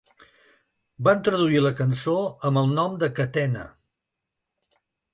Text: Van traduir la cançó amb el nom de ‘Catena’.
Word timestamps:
Van 1.07 1.21
traduir 1.27 1.61
la 1.65 1.73
cançó 1.81 2.17
amb 2.51 2.65
el 2.65 2.75
nom 2.81 2.99
de 3.05 3.13
‘Catena’. 3.23 3.71